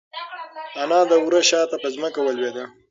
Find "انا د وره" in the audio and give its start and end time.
0.81-1.41